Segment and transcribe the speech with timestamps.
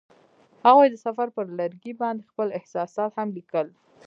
[0.65, 3.67] هغوی د سفر پر لرګي باندې خپل احساسات هم لیکل.